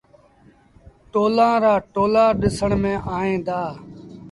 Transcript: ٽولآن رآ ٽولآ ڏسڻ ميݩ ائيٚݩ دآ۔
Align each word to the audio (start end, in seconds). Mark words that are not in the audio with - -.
ٽولآن 1.11 1.55
رآ 1.63 1.73
ٽولآ 1.93 2.25
ڏسڻ 2.41 2.71
ميݩ 2.81 3.03
ائيٚݩ 3.17 3.43
دآ۔ 3.47 3.61